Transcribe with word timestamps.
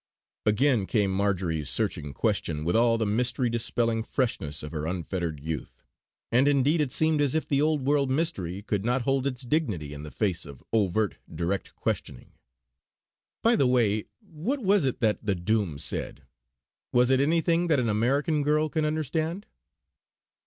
Again 0.47 0.87
came 0.87 1.11
Marjory's 1.11 1.69
searching 1.69 2.11
question, 2.11 2.63
with 2.63 2.75
all 2.75 2.97
the 2.97 3.05
mystery 3.05 3.51
dispelling 3.51 4.01
freshness 4.01 4.63
of 4.63 4.71
her 4.71 4.87
unfettered 4.87 5.39
youth; 5.39 5.83
and 6.31 6.47
indeed 6.47 6.81
it 6.81 6.91
seemed 6.91 7.21
as 7.21 7.35
if 7.35 7.47
the 7.47 7.61
Old 7.61 7.85
world 7.85 8.09
mystery 8.09 8.63
could 8.63 8.83
not 8.83 9.03
hold 9.03 9.27
its 9.27 9.43
dignity 9.43 9.93
in 9.93 10.01
the 10.01 10.09
face 10.09 10.43
of 10.43 10.63
overt, 10.73 11.17
direct 11.31 11.75
questioning: 11.75 12.31
"By 13.43 13.55
the 13.55 13.67
way, 13.67 14.05
what 14.21 14.61
was 14.63 14.85
it 14.85 15.01
that 15.01 15.23
the 15.23 15.35
Doom 15.35 15.77
said? 15.77 16.23
Was 16.91 17.11
it 17.11 17.19
anything 17.21 17.67
that 17.67 17.77
an 17.79 17.87
American 17.87 18.41
girl 18.41 18.69
can 18.69 18.85
understand?" 18.85 19.45